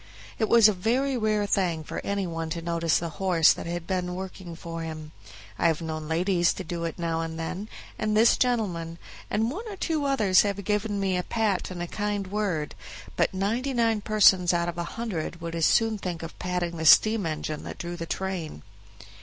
It 0.39 0.49
was 0.49 0.67
a 0.67 0.73
very 0.73 1.15
rare 1.15 1.45
thing 1.45 1.83
for 1.83 2.01
any 2.03 2.25
one 2.25 2.49
to 2.49 2.61
notice 2.63 2.97
the 2.97 3.09
horse 3.21 3.53
that 3.53 3.67
had 3.67 3.85
been 3.85 4.15
working 4.15 4.55
for 4.55 4.81
him. 4.81 5.11
I 5.59 5.67
have 5.67 5.79
known 5.79 6.07
ladies 6.07 6.53
to 6.55 6.63
do 6.63 6.85
it 6.85 6.97
now 6.97 7.21
and 7.21 7.37
then, 7.37 7.69
and 7.99 8.17
this 8.17 8.35
gentleman, 8.35 8.97
and 9.29 9.51
one 9.51 9.67
or 9.67 9.75
two 9.75 10.05
others 10.05 10.41
have 10.41 10.63
given 10.63 10.99
me 10.99 11.17
a 11.17 11.21
pat 11.21 11.69
and 11.69 11.83
a 11.83 11.87
kind 11.87 12.25
word; 12.25 12.73
but 13.15 13.31
ninety 13.31 13.73
nine 13.75 14.01
persons 14.01 14.55
out 14.55 14.67
of 14.67 14.79
a 14.79 14.83
hundred 14.97 15.39
would 15.39 15.53
as 15.53 15.67
soon 15.67 15.99
think 15.99 16.23
of 16.23 16.39
patting 16.39 16.77
the 16.77 16.85
steam 16.87 17.27
engine 17.27 17.61
that 17.65 17.77
drew 17.77 17.95
the 17.95 18.07
train. 18.07 18.63